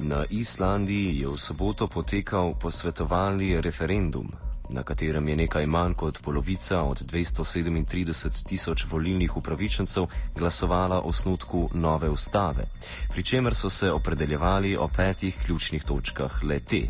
Na 0.00 0.24
Islandiji 0.24 1.20
je 1.20 1.28
v 1.28 1.36
soboto 1.36 1.84
potekal 1.84 2.56
posvetovalni 2.56 3.60
referendum, 3.60 4.32
na 4.72 4.82
katerem 4.82 5.28
je 5.28 5.36
nekaj 5.36 5.66
manj 5.66 5.94
kot 5.94 6.22
polovica 6.22 6.82
od 6.82 7.02
237 7.02 8.48
tisoč 8.48 8.86
volilnih 8.90 9.36
upravičencev 9.36 10.06
glasovala 10.36 11.00
o 11.00 11.12
snutku 11.12 11.70
nove 11.74 12.08
ustave, 12.08 12.64
pri 13.12 13.22
čemer 13.22 13.54
so 13.54 13.70
se 13.70 13.92
opredeljevali 13.92 14.76
o 14.76 14.88
petih 14.88 15.36
ključnih 15.44 15.84
točkah 15.84 16.42
le 16.42 16.60
te. 16.60 16.82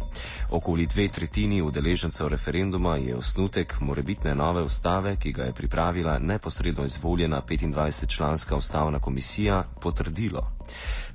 Okoli 0.51 0.87
dve 0.87 1.09
tretjini 1.09 1.63
udeležencev 1.63 2.29
referenduma 2.29 2.97
je 2.97 3.17
osnutek 3.17 3.81
morebitne 3.81 4.35
nove 4.35 4.63
ustave, 4.63 5.17
ki 5.17 5.33
ga 5.33 5.43
je 5.43 5.53
pripravila 5.53 6.19
neposredno 6.19 6.85
izvoljena 6.85 7.43
25-članska 7.49 8.57
ustavna 8.57 8.99
komisija, 8.99 9.65
potrdilo. 9.81 10.53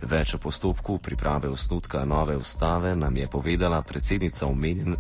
Več 0.02 0.36
o 0.36 0.38
postopku 0.38 0.98
priprave 0.98 1.50
osnutka 1.50 2.06
nove 2.06 2.38
ustave 2.38 2.96
nam 2.96 3.18
je 3.18 3.28
povedala 3.28 3.82
predsednica 3.82 4.48
omenjene 4.48 4.96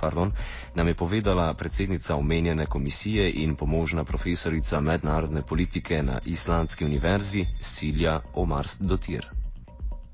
pardon, 0.00 0.32
nam 0.74 0.88
je 0.88 0.94
povedala 0.94 1.54
predsednica 1.54 2.16
omenjene 2.16 2.66
komisije 2.66 3.30
in 3.30 3.56
pomožna 3.56 4.04
profesorica 4.04 4.80
mednarodne 4.80 5.42
politike 5.42 6.02
na 6.02 6.20
Islandski 6.24 6.84
univerzi 6.84 7.46
Silja 7.60 8.20
Omars 8.34 8.80
Dotir. 8.80 9.24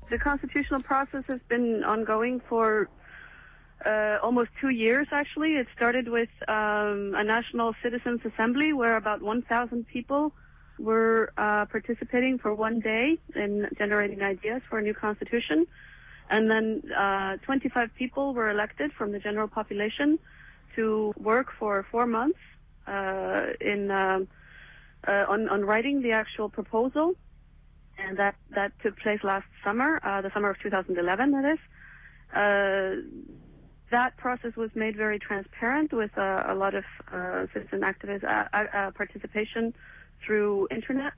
The 0.09 0.19
constitutional 0.19 0.83
process 0.83 1.25
has 1.27 1.41
been 1.49 1.83
ongoing 1.83 2.41
for 2.49 2.87
uh, 3.85 4.19
almost 4.23 4.49
two 4.61 4.69
years, 4.69 5.07
actually. 5.11 5.55
It 5.55 5.67
started 5.75 6.07
with 6.07 6.29
um, 6.47 7.15
a 7.15 7.23
National 7.23 7.73
Citizens 7.81 8.21
Assembly 8.25 8.73
where 8.73 8.97
about 8.97 9.21
1,000 9.21 9.87
people 9.87 10.33
were 10.79 11.31
uh, 11.37 11.65
participating 11.65 12.37
for 12.39 12.53
one 12.53 12.79
day 12.79 13.17
in 13.35 13.67
generating 13.77 14.21
ideas 14.21 14.61
for 14.69 14.79
a 14.79 14.81
new 14.81 14.93
constitution. 14.93 15.67
And 16.31 16.49
then 16.49 16.81
uh, 16.97 17.35
25 17.43 17.93
people 17.95 18.33
were 18.33 18.49
elected 18.49 18.93
from 18.93 19.11
the 19.11 19.19
general 19.19 19.49
population 19.49 20.17
to 20.77 21.13
work 21.17 21.47
for 21.59 21.85
four 21.91 22.07
months 22.07 22.39
uh, 22.87 23.47
in 23.59 23.91
um, 23.91 24.29
uh, 25.05 25.25
on, 25.27 25.49
on 25.49 25.65
writing 25.65 26.01
the 26.01 26.11
actual 26.11 26.47
proposal, 26.47 27.15
and 27.97 28.17
that 28.17 28.35
that 28.55 28.71
took 28.81 28.97
place 28.99 29.19
last 29.23 29.47
summer, 29.63 29.99
uh, 30.03 30.21
the 30.21 30.31
summer 30.33 30.49
of 30.49 30.59
2011. 30.59 31.31
That 31.31 31.53
is. 31.53 31.59
Uh, 32.33 32.95
that 33.91 34.15
process 34.15 34.55
was 34.55 34.69
made 34.73 34.95
very 34.95 35.19
transparent 35.19 35.91
with 35.91 36.17
uh, 36.17 36.45
a 36.47 36.55
lot 36.55 36.73
of 36.73 36.85
citizen 37.53 37.81
activist 37.81 38.23
participation 38.95 39.73
through 40.25 40.65
internet 40.71 41.11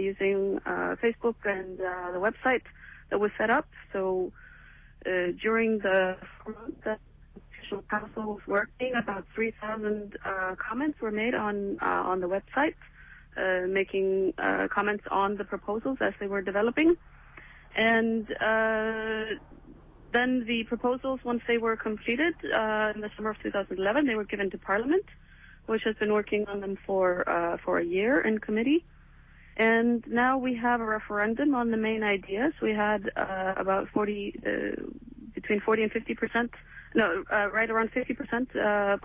using 0.00 0.60
Facebook 1.02 1.34
and 1.44 1.76
the 1.78 2.20
website 2.20 2.62
that 3.10 3.18
was 3.18 3.32
set 3.36 3.50
up. 3.50 3.66
So 3.92 4.32
uh, 5.06 5.32
during 5.40 5.78
the 5.78 6.16
that 6.84 7.00
Constitutional 7.34 7.82
Council 7.90 8.22
was 8.34 8.46
working, 8.46 8.94
about 8.94 9.24
3,000 9.34 10.16
uh, 10.24 10.54
comments 10.56 11.00
were 11.00 11.10
made 11.10 11.34
on 11.34 11.78
uh, 11.82 11.86
on 11.86 12.20
the 12.20 12.28
website, 12.28 12.74
uh, 13.36 13.66
making 13.66 14.34
uh, 14.38 14.68
comments 14.68 15.04
on 15.10 15.36
the 15.36 15.44
proposals 15.44 15.98
as 16.00 16.14
they 16.20 16.26
were 16.26 16.42
developing, 16.42 16.96
and 17.76 18.26
then 20.12 20.44
the 20.46 20.62
proposals, 20.68 21.18
once 21.24 21.42
they 21.48 21.58
were 21.58 21.76
completed 21.76 22.34
in 22.42 23.00
the 23.00 23.10
summer 23.16 23.30
of 23.30 23.42
2011, 23.42 24.06
they 24.06 24.14
were 24.14 24.24
given 24.24 24.48
to 24.50 24.58
Parliament, 24.58 25.04
which 25.66 25.82
has 25.82 25.96
been 25.96 26.12
working 26.12 26.46
on 26.46 26.60
them 26.60 26.78
for 26.86 27.24
for 27.64 27.78
a 27.78 27.84
year 27.84 28.20
in 28.20 28.38
committee. 28.38 28.84
And 29.56 30.04
now 30.08 30.38
we 30.38 30.56
have 30.56 30.80
a 30.80 30.84
referendum 30.84 31.54
on 31.54 31.70
the 31.70 31.76
main 31.76 32.02
ideas. 32.02 32.52
We 32.60 32.72
had 32.72 33.10
uh, 33.16 33.54
about 33.56 33.88
40, 33.90 34.40
uh, 34.44 34.82
between 35.34 35.60
40 35.60 35.84
and 35.84 35.92
50 35.92 36.14
percent, 36.14 36.50
no, 36.94 37.24
uh, 37.32 37.50
right 37.52 37.70
around 37.70 37.92
50 37.92 38.14
percent 38.14 38.48
uh, 38.56 38.60
uh, 38.60 38.96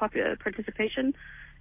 participation 0.43 1.13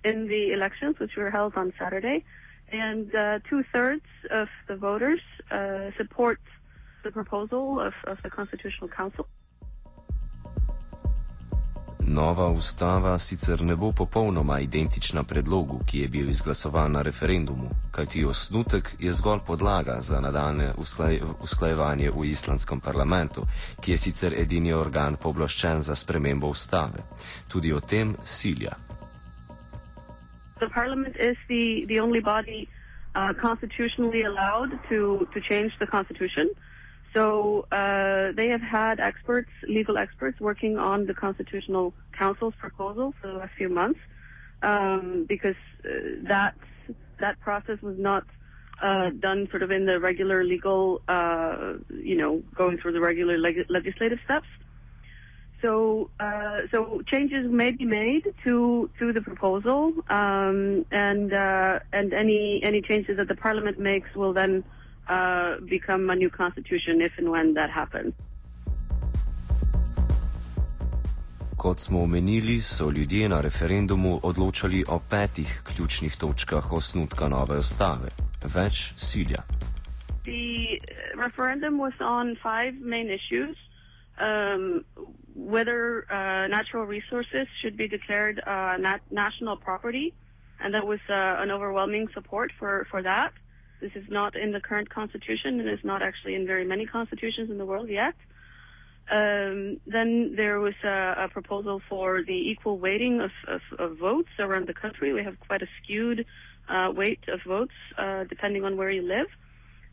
in 0.04 0.26
the 0.28 0.52
elections, 0.52 0.98
which 0.98 1.16
were 1.16 1.30
held 1.30 1.54
on 1.56 1.72
Saturday. 1.78 2.24
And 2.70 3.14
uh, 3.14 3.40
two 3.48 3.62
thirds 3.72 4.04
of 4.30 4.48
the 4.68 4.76
voters 4.76 5.20
support 5.96 6.40
the 7.04 7.10
proposal 7.10 7.80
of, 7.80 7.94
of 8.04 8.18
the 8.22 8.30
Constitutional 8.30 8.88
Council. 8.88 9.26
Nova 12.08 12.48
ustava 12.48 13.18
sicer 13.18 13.60
ne 13.62 13.76
bo 13.76 13.92
popolnoma 13.92 14.60
identična 14.60 15.22
predlogu, 15.24 15.80
ki 15.86 15.98
je 16.00 16.08
bil 16.08 16.30
izglasovan 16.30 16.92
na 16.92 17.02
referendumu, 17.02 17.68
kajti 17.90 18.24
osnutek 18.24 18.94
je 18.98 19.12
zgolj 19.12 19.38
podlaga 19.46 20.00
za 20.00 20.20
nadaljne 20.20 20.72
usklajevanje 21.40 22.10
v 22.10 22.24
islandskem 22.24 22.80
parlamentu, 22.80 23.44
ki 23.80 23.92
je 23.92 23.98
sicer 23.98 24.32
edini 24.32 24.72
organ 24.72 25.16
poblaščen 25.16 25.82
za 25.82 25.94
spremembo 25.94 26.48
ustave. 26.48 27.04
Tudi 27.48 27.72
o 27.72 27.80
tem 27.80 28.16
silja. 28.24 28.72
The 30.60 30.68
parliament 30.74 31.16
is 31.16 31.36
the, 31.48 31.84
the 31.88 32.00
only 32.00 32.20
body 32.20 32.68
uh, 33.14 33.34
constitutionally 33.40 34.22
allowed 34.22 34.70
to, 34.88 35.28
to 35.34 35.40
change 35.40 35.76
the 35.78 35.86
constitution. 35.86 36.48
So 37.14 37.66
uh, 37.72 38.32
they 38.36 38.48
have 38.48 38.60
had 38.60 39.00
experts, 39.00 39.50
legal 39.66 39.96
experts, 39.98 40.40
working 40.40 40.78
on 40.78 41.06
the 41.06 41.14
Constitutional 41.14 41.94
Council's 42.16 42.54
proposal 42.58 43.14
for 43.20 43.28
the 43.28 43.34
last 43.34 43.52
few 43.56 43.68
months, 43.68 44.00
um, 44.62 45.24
because 45.28 45.56
uh, 45.84 45.88
that 46.24 46.54
that 47.18 47.40
process 47.40 47.80
was 47.82 47.96
not 47.98 48.24
uh, 48.82 49.10
done 49.18 49.48
sort 49.50 49.62
of 49.62 49.70
in 49.70 49.86
the 49.86 49.98
regular 49.98 50.44
legal, 50.44 51.00
uh, 51.08 51.74
you 51.90 52.16
know, 52.16 52.42
going 52.54 52.78
through 52.78 52.92
the 52.92 53.00
regular 53.00 53.38
leg- 53.38 53.66
legislative 53.68 54.18
steps. 54.24 54.46
So, 55.62 56.10
uh, 56.20 56.62
so 56.70 57.02
changes 57.06 57.50
may 57.50 57.72
be 57.72 57.84
made 57.84 58.22
to 58.44 58.88
to 59.00 59.12
the 59.12 59.22
proposal, 59.22 59.92
um, 60.08 60.86
and 60.92 61.32
uh, 61.32 61.80
and 61.92 62.12
any 62.12 62.62
any 62.62 62.80
changes 62.80 63.16
that 63.16 63.26
the 63.26 63.34
Parliament 63.34 63.78
makes 63.78 64.14
will 64.14 64.32
then 64.32 64.62
uh, 65.08 65.60
become 65.64 66.10
a 66.10 66.16
new 66.16 66.30
constitution 66.30 67.00
if 67.00 67.12
and 67.18 67.28
when 67.28 67.54
that 67.54 67.70
happens. 67.70 68.14
Kot 71.56 71.78
smo 71.78 72.02
omenili, 72.02 72.60
so 72.60 72.90
ljudje 72.90 73.28
na 73.28 73.40
referendumu 73.40 74.20
odločali 74.22 74.84
o 74.88 75.00
petih 75.10 75.62
ključnih 75.64 76.16
točkah 76.16 76.72
osnutka 76.72 77.28
nove 77.28 77.56
ustave. 77.56 78.08
Več 78.54 78.92
silja. 78.96 79.42
The 80.24 80.78
referendum 81.16 81.78
was 81.78 81.94
on 82.00 82.36
five 82.42 82.74
main 82.80 83.10
issues. 83.10 83.56
Um, 84.20 84.84
whether 85.34 86.04
uh, 86.10 86.46
natural 86.48 86.84
resources 86.84 87.46
should 87.60 87.76
be 87.76 87.88
declared 87.88 88.40
uh, 88.46 88.76
nat 88.76 89.00
national 89.10 89.56
property, 89.56 90.12
and 90.60 90.74
that 90.74 90.86
was 90.86 91.00
uh, 91.08 91.42
an 91.42 91.50
overwhelming 91.50 92.08
support 92.14 92.52
for, 92.58 92.86
for 92.90 93.02
that. 93.02 93.32
This 93.80 93.92
is 93.94 94.04
not 94.08 94.36
in 94.36 94.52
the 94.52 94.60
current 94.60 94.90
constitution 94.90 95.60
and 95.60 95.68
is 95.68 95.84
not 95.84 96.02
actually 96.02 96.34
in 96.34 96.46
very 96.46 96.64
many 96.64 96.86
constitutions 96.86 97.50
in 97.50 97.58
the 97.58 97.66
world 97.66 97.88
yet. 97.88 98.14
Um, 99.10 99.80
then 99.86 100.34
there 100.36 100.60
was 100.60 100.74
a, 100.84 101.14
a, 101.24 101.28
proposal 101.28 101.80
for 101.88 102.22
the 102.22 102.50
equal 102.50 102.78
weighting 102.78 103.20
of, 103.20 103.30
of, 103.46 103.62
of, 103.78 103.96
votes 103.96 104.28
around 104.38 104.66
the 104.66 104.74
country. 104.74 105.14
We 105.14 105.24
have 105.24 105.40
quite 105.40 105.62
a 105.62 105.68
skewed 105.82 106.26
uh, 106.68 106.92
weight 106.94 107.20
of 107.28 107.40
votes 107.42 107.72
uh, 107.96 108.24
depending 108.24 108.64
on 108.64 108.76
where 108.76 108.90
you 108.90 109.00
live. 109.00 109.28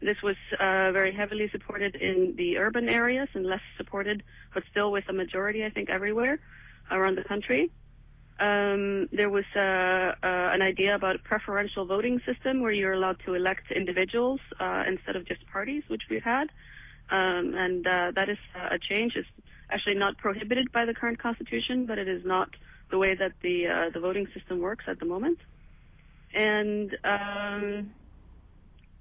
This 0.02 0.22
was 0.22 0.36
uh, 0.60 0.92
very 0.92 1.14
heavily 1.14 1.50
supported 1.50 1.96
in 1.96 2.36
the 2.36 2.58
urban 2.58 2.90
areas 2.90 3.30
and 3.34 3.46
less 3.46 3.62
supported, 3.78 4.22
but 4.54 4.64
still 4.70 4.92
with 4.92 5.08
a 5.08 5.14
majority, 5.14 5.64
I 5.64 5.70
think, 5.70 5.90
everywhere 5.90 6.40
around 6.92 7.18
the 7.18 7.24
country. 7.24 7.72
Um, 8.38 9.08
there 9.14 9.30
was 9.30 9.46
uh, 9.56 9.60
uh, 9.60 10.14
an 10.22 10.62
idea 10.62 10.94
about 10.94 11.16
a 11.16 11.20
preferential 11.20 11.86
voting 11.86 12.20
system 12.26 12.62
where 12.62 12.72
you're 12.72 12.92
allowed 12.92 13.20
to 13.26 13.34
elect 13.34 13.72
individuals 13.72 14.42
uh, 14.60 14.84
instead 14.88 15.16
of 15.16 15.26
just 15.26 15.46
parties, 15.48 15.84
which 15.88 16.04
we've 16.10 16.24
had. 16.24 16.50
Um, 17.10 17.54
and 17.56 17.88
uh, 17.88 18.12
that 18.14 18.30
is 18.30 18.38
a 18.56 18.78
change. 18.78 19.16
It's 19.16 19.30
actually 19.70 19.96
not 19.96 20.18
prohibited 20.18 20.72
by 20.72 20.86
the 20.86 20.94
current 20.94 21.20
constitution, 21.20 21.86
but 21.86 21.98
it 21.98 22.10
is 22.10 22.26
not 22.26 22.50
the 22.92 22.98
way 22.98 23.14
that 23.16 23.32
the 23.42 23.68
uh, 23.68 23.90
the 23.92 24.00
voting 24.00 24.28
system 24.34 24.60
works 24.60 24.86
at 24.88 25.00
the 25.00 25.06
moment. 25.06 25.40
And 26.34 26.98
um, 27.06 27.92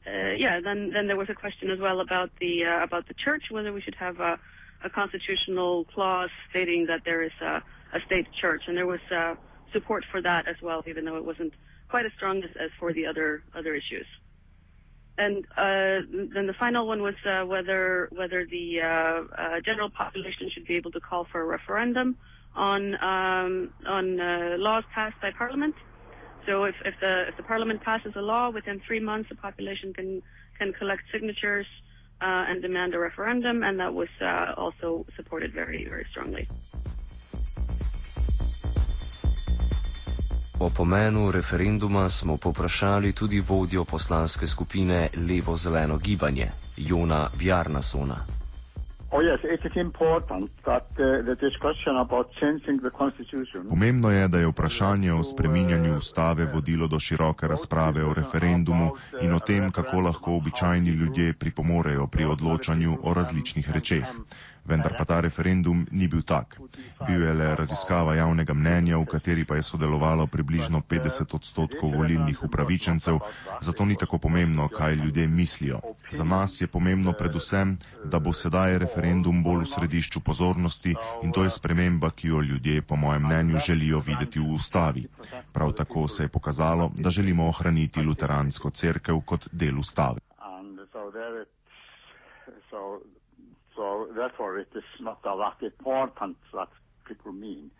uh, 0.07 0.35
yeah, 0.37 0.61
then 0.61 0.91
then 0.91 1.09
there 1.09 1.17
was 1.17 1.29
a 1.29 1.35
question 1.35 1.71
as 1.71 1.81
well 1.81 2.01
about 2.01 2.31
the 2.41 2.63
about 2.63 3.09
the 3.09 3.15
church, 3.15 3.51
whether 3.51 3.73
we 3.73 3.81
should 3.81 3.97
have 3.97 4.21
a, 4.21 4.39
a 4.85 4.91
constitutional 4.91 5.85
clause 5.87 6.31
stating 6.51 6.87
that 6.87 7.05
there 7.05 7.23
is 7.23 7.33
a 7.41 7.63
a 7.95 8.01
state 8.07 8.27
church, 8.41 8.63
and 8.67 8.77
there 8.77 8.87
was 8.87 9.01
uh, 9.11 9.35
support 9.73 10.05
for 10.11 10.21
that 10.23 10.47
as 10.49 10.57
well, 10.61 10.83
even 10.87 11.05
though 11.05 11.17
it 11.17 11.25
wasn't 11.25 11.53
quite 11.89 12.07
as 12.07 12.13
strong 12.17 12.43
as, 12.43 12.51
as 12.61 12.71
for 12.79 12.93
the 12.93 13.07
other 13.07 13.43
other 13.55 13.75
issues. 13.75 14.07
And 15.17 15.47
uh, 15.57 16.01
then 16.35 16.47
the 16.49 16.57
final 16.59 16.89
one 16.89 17.01
was 17.03 17.15
uh, 17.25 17.45
whether 17.45 18.09
whether 18.11 18.45
the 18.47 18.81
uh, 18.81 18.87
uh, 18.87 19.61
general 19.61 19.91
population 19.91 20.51
should 20.53 20.67
be 20.67 20.75
able 20.75 20.91
to 20.91 21.01
call 21.01 21.25
for 21.31 21.41
a 21.41 21.45
referendum 21.45 22.17
on 22.57 22.95
um, 23.01 23.71
on 23.87 24.21
uh, 24.21 24.57
laws 24.59 24.85
passed 24.93 25.21
by 25.21 25.31
Parliament. 25.31 25.77
So 26.47 26.65
if, 26.65 26.75
if 26.85 26.95
the 27.01 27.29
if 27.29 27.37
the 27.37 27.45
Parliament 27.45 27.83
passes 27.83 28.13
a 28.17 28.23
law 28.23 28.51
within 28.51 28.81
three 28.87 29.01
months, 29.01 29.29
the 29.29 29.37
population 29.37 29.95
can 29.95 30.21
can 30.59 30.73
collect 30.73 31.03
signatures 31.13 31.67
uh, 32.21 32.49
and 32.49 32.61
demand 32.61 32.95
a 32.95 32.99
referendum, 32.99 33.63
and 33.63 33.79
that 33.79 33.95
was 33.95 34.09
also 34.57 35.07
supported 35.17 35.53
very, 35.53 35.85
very 35.85 36.07
strongly. 36.11 36.49
O 40.59 40.71
pomenu 40.71 41.31
referenduma 41.31 42.09
smo 42.09 42.37
poprašali 42.37 43.13
tudi 43.13 43.41
vodjo 43.41 43.85
poslanske 43.85 44.47
skupine 44.47 45.09
Levo-zeleno 45.29 45.99
gibanje, 45.99 46.51
Jona 46.77 47.29
Vjarnasona. 47.39 48.15
Oh, 49.11 49.23
yes, 49.23 49.39
Pomembno 53.69 54.11
je, 54.11 54.29
da 54.29 54.39
je 54.39 54.47
vprašanje 54.47 55.13
o 55.13 55.25
spreminjanju 55.25 55.95
ustave 55.95 56.45
vodilo 56.55 56.87
do 56.87 57.01
široke 57.01 57.49
razprave 57.49 58.05
o 58.05 58.15
referendumu 58.15 58.91
in 59.23 59.35
o 59.35 59.41
tem, 59.41 59.73
kako 59.73 60.01
lahko 60.01 60.37
običajni 60.37 60.91
ljudje 60.91 61.33
pripomorejo 61.33 62.07
pri 62.07 62.25
odločanju 62.25 62.99
o 63.03 63.15
različnih 63.15 63.71
rečeh 63.71 64.05
vendar 64.65 64.97
pa 64.97 65.05
ta 65.05 65.21
referendum 65.21 65.87
ni 65.91 66.09
bil 66.09 66.23
tak. 66.23 66.59
Bil 67.07 67.23
je 67.23 67.33
le 67.35 67.55
raziskava 67.55 68.15
javnega 68.15 68.55
mnenja, 68.55 68.99
v 68.99 69.07
kateri 69.07 69.45
pa 69.45 69.57
je 69.57 69.63
sodelovalo 69.63 70.27
približno 70.27 70.81
50 70.81 71.35
odstotkov 71.35 71.93
volilnih 71.93 72.43
upravičencev, 72.43 73.19
zato 73.61 73.85
ni 73.85 73.97
tako 73.97 74.19
pomembno, 74.19 74.69
kaj 74.69 74.95
ljudje 74.95 75.27
mislijo. 75.29 75.81
Za 76.11 76.25
nas 76.25 76.61
je 76.61 76.67
pomembno 76.67 77.13
predvsem, 77.13 77.77
da 78.05 78.19
bo 78.19 78.33
sedaj 78.33 78.79
referendum 78.79 79.43
bolj 79.43 79.65
v 79.65 79.73
središču 79.73 80.21
pozornosti 80.21 80.95
in 81.23 81.33
to 81.33 81.45
je 81.45 81.51
sprememba, 81.51 82.11
ki 82.11 82.29
jo 82.29 82.41
ljudje, 82.41 82.83
po 82.83 82.97
mojem 82.97 83.23
mnenju, 83.23 83.59
želijo 83.67 84.01
videti 84.01 84.41
v 84.41 84.53
ustavi. 84.53 85.07
Prav 85.53 85.73
tako 85.73 86.09
se 86.09 86.23
je 86.25 86.29
pokazalo, 86.29 86.91
da 86.95 87.11
želimo 87.11 87.49
ohraniti 87.49 88.03
luteransko 88.03 88.71
cerkev 88.71 89.21
kot 89.21 89.49
del 89.53 89.79
ustave. 89.79 90.21
So 93.75 94.07
therefore, 94.25 94.61
it 94.61 94.73
is 94.75 94.89
not 95.01 95.19
a 95.25 95.35
lot 95.35 95.63
important 95.63 96.37
what 96.53 96.69
people 97.09 97.33
mean. 97.33 97.71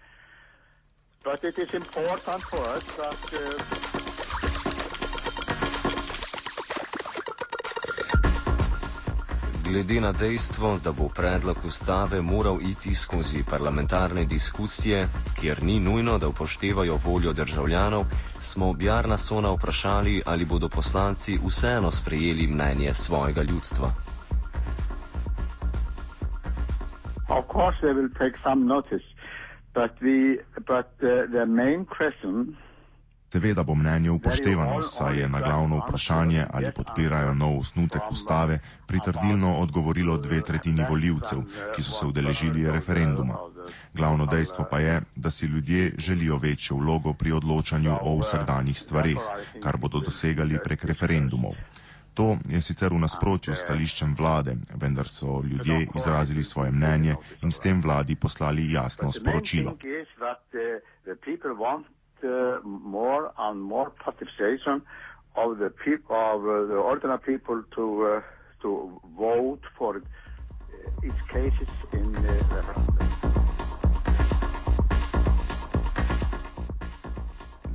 But 1.25 1.43
it 1.45 1.59
is 1.59 1.73
important 1.75 2.43
for 2.43 2.63
us 2.77 2.85
that. 3.01 3.23
Uh, 3.33 3.95
Glede 9.65 10.01
na 10.01 10.13
dejstvo, 10.13 10.79
da 10.85 10.93
bo 10.93 11.09
predlog 11.09 11.57
ustave 11.65 12.21
moral 12.23 12.59
iti 12.63 12.95
skozi 12.95 13.45
parlamentarne 13.51 14.25
diskusije, 14.25 15.09
kjer 15.41 15.63
ni 15.63 15.81
nujno, 15.81 16.19
da 16.19 16.29
upoštevajo 16.29 16.99
voljo 17.05 17.33
državljanov, 17.33 18.05
smo 18.39 18.73
Bjarna 18.73 19.17
Sona 19.17 19.51
vprašali, 19.51 20.23
ali 20.27 20.45
bodo 20.45 20.69
poslanci 20.69 21.39
vseeno 21.47 21.91
sprejeli 21.91 22.47
mnenje 22.47 22.95
svojega 22.95 23.43
ljudstva. 23.43 24.14
Of 27.35 27.49
course, 27.49 27.77
they 27.83 27.93
will 27.93 28.15
take 28.19 28.39
some 28.43 28.67
notice, 28.67 29.07
but 29.75 29.91
the 30.01 30.39
but 30.67 30.91
uh, 31.03 31.27
the 31.33 31.47
main 31.47 31.85
question. 31.85 32.57
Seveda 33.35 33.63
bo 33.63 33.75
mnenje 33.75 34.11
upoštevano, 34.11 34.83
saj 34.83 35.19
je 35.19 35.29
na 35.29 35.41
glavno 35.41 35.81
vprašanje, 35.83 36.47
ali 36.53 36.71
podpirajo 36.75 37.35
nov 37.35 37.59
osnutek 37.59 38.03
ustave, 38.11 38.59
pritrdilno 38.87 39.57
odgovorilo 39.59 40.17
dve 40.19 40.41
tretjini 40.41 40.87
voljivcev, 40.91 41.43
ki 41.77 41.83
so 41.83 41.91
se 41.91 42.07
udeležili 42.07 42.71
referenduma. 42.71 43.35
Glavno 43.95 44.27
dejstvo 44.27 44.65
pa 44.71 44.79
je, 44.79 45.01
da 45.17 45.31
si 45.31 45.47
ljudje 45.47 45.93
želijo 45.99 46.39
večjo 46.39 46.77
vlogo 46.77 47.13
pri 47.15 47.33
odločanju 47.33 47.97
o 48.01 48.19
vsakdanjih 48.19 48.81
stvarih, 48.81 49.19
kar 49.63 49.77
bodo 49.77 50.01
dosegali 50.01 50.59
prek 50.65 50.85
referendumov. 50.85 51.59
To 52.15 52.37
je 52.49 52.61
sicer 52.61 52.93
v 52.93 52.99
nasprotju 53.03 53.55
s 53.55 53.65
stališčem 53.65 54.15
vlade, 54.19 54.57
vendar 54.81 55.09
so 55.09 55.43
ljudje 55.43 55.89
izrazili 55.95 56.43
svoje 56.43 56.71
mnenje 56.71 57.17
in 57.43 57.53
s 57.53 57.61
tem 57.61 57.83
vladi 57.83 58.17
poslali 58.17 58.73
jasno 58.73 59.13
sporočilo. 59.13 59.77
Of 65.37 65.59
the 65.59 65.71
people, 65.71 66.15
of 66.15 66.69
the 66.69 66.79
ordinary 66.79 67.19
people 67.19 67.65
to 67.75 67.83
uh, 67.83 68.23
to 68.65 69.01
vote 69.17 69.61
for 69.79 70.01
its 71.03 71.23
cases 71.23 71.69
in 71.93 72.13
the 72.13 72.21
referendum. 72.21 73.04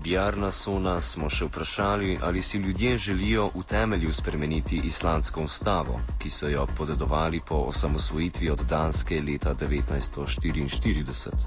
Bjarna 0.09 0.49
Sona 0.49 0.95
smo 1.05 1.27
še 1.29 1.45
vprašali, 1.45 2.17
ali 2.25 2.41
si 2.41 2.57
ljudje 2.57 2.97
želijo 2.97 3.43
v 3.53 3.61
temelju 3.69 4.09
spremeniti 4.11 4.81
islandsko 4.89 5.43
ustavo, 5.45 5.99
ki 6.17 6.29
so 6.33 6.49
jo 6.49 6.65
podedovali 6.77 7.41
po 7.47 7.55
osamosvojitvi 7.69 8.49
od 8.49 8.65
Danske 8.69 9.21
leta 9.21 9.53
1944. 9.53 11.45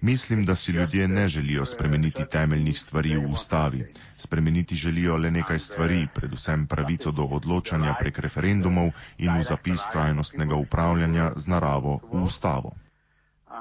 Mislim, 0.00 0.44
da 0.44 0.54
si 0.54 0.72
ljudje 0.72 1.08
ne 1.08 1.28
želijo 1.28 1.64
spremeniti 1.64 2.24
temeljnih 2.30 2.78
stvari 2.78 3.16
v 3.16 3.28
ustavi. 3.28 3.90
Spremeniti 4.16 4.74
želijo 4.74 5.16
le 5.16 5.30
nekaj 5.30 5.58
stvari, 5.58 6.06
predvsem 6.14 6.66
pravico 6.66 7.10
do 7.10 7.22
odločanja 7.22 7.94
prek 8.00 8.18
referendumov 8.18 8.90
in 9.18 9.38
v 9.38 9.42
zapis 9.42 9.90
trajnostnega 9.92 10.54
upravljanja 10.54 11.32
z 11.36 11.46
naravo 11.46 12.00
v 12.12 12.22
ustavo. 12.22 12.72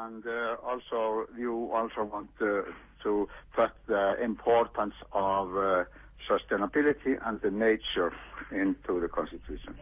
And 0.09 0.25
uh, 0.25 0.55
also 0.65 1.27
you 1.37 1.69
also 1.73 2.03
want 2.03 2.29
to, 2.39 2.65
to 3.03 3.27
put 3.55 3.71
the 3.87 4.21
importance 4.23 4.95
of 5.13 5.55
uh, 5.55 5.83
sustainability 6.29 7.13
and 7.25 7.39
the 7.41 7.51
nature 7.51 8.11
into 8.51 8.99
the 8.99 9.07
constitution. 9.07 9.73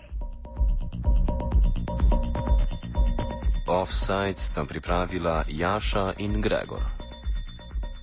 Offside 3.67 4.37
sta 4.37 4.63
pripravila 4.63 5.43
Jaša 5.47 6.19
in 6.19 6.39
Gregor. 6.39 6.96